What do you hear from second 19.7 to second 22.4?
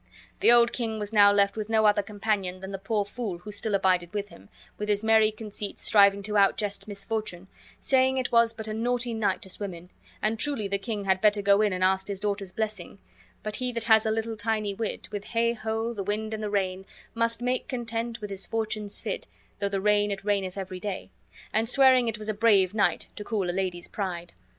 rain it raineth every day, and swearing it was a